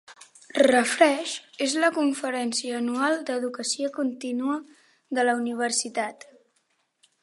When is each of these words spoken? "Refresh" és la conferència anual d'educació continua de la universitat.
"Refresh" 0.61 1.33
és 1.65 1.75
la 1.83 1.91
conferència 1.99 2.79
anual 2.79 3.21
d'educació 3.29 3.93
continua 4.01 4.59
de 5.19 5.31
la 5.31 5.41
universitat. 5.45 6.31